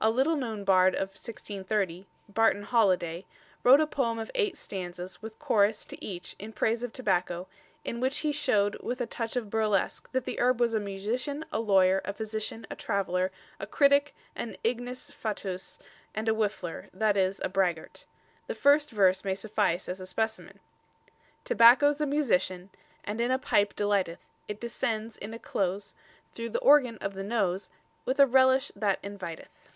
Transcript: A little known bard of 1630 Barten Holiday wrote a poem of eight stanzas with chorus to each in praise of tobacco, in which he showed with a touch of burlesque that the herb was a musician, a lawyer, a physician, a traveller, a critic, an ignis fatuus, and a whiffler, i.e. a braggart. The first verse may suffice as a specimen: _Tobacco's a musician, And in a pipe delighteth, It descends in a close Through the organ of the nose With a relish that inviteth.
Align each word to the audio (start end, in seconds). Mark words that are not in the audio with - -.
A 0.00 0.10
little 0.10 0.36
known 0.36 0.62
bard 0.62 0.94
of 0.94 1.08
1630 1.08 2.06
Barten 2.28 2.62
Holiday 2.62 3.26
wrote 3.64 3.80
a 3.80 3.86
poem 3.86 4.20
of 4.20 4.30
eight 4.36 4.56
stanzas 4.56 5.20
with 5.20 5.36
chorus 5.40 5.84
to 5.86 6.02
each 6.02 6.36
in 6.38 6.52
praise 6.52 6.84
of 6.84 6.92
tobacco, 6.92 7.48
in 7.84 7.98
which 7.98 8.18
he 8.18 8.30
showed 8.30 8.76
with 8.80 9.00
a 9.00 9.06
touch 9.06 9.34
of 9.34 9.50
burlesque 9.50 10.08
that 10.12 10.24
the 10.24 10.38
herb 10.38 10.60
was 10.60 10.72
a 10.72 10.78
musician, 10.78 11.44
a 11.50 11.58
lawyer, 11.58 12.00
a 12.04 12.12
physician, 12.12 12.64
a 12.70 12.76
traveller, 12.76 13.32
a 13.58 13.66
critic, 13.66 14.14
an 14.36 14.56
ignis 14.62 15.10
fatuus, 15.10 15.80
and 16.14 16.28
a 16.28 16.32
whiffler, 16.32 16.88
i.e. 17.00 17.32
a 17.42 17.48
braggart. 17.48 18.06
The 18.46 18.54
first 18.54 18.92
verse 18.92 19.24
may 19.24 19.34
suffice 19.34 19.88
as 19.88 19.98
a 20.00 20.06
specimen: 20.06 20.60
_Tobacco's 21.44 22.00
a 22.00 22.06
musician, 22.06 22.70
And 23.02 23.20
in 23.20 23.32
a 23.32 23.36
pipe 23.38 23.74
delighteth, 23.74 24.28
It 24.46 24.60
descends 24.60 25.16
in 25.16 25.34
a 25.34 25.40
close 25.40 25.94
Through 26.34 26.50
the 26.50 26.60
organ 26.60 26.98
of 26.98 27.14
the 27.14 27.24
nose 27.24 27.68
With 28.04 28.20
a 28.20 28.28
relish 28.28 28.70
that 28.76 29.00
inviteth. 29.02 29.72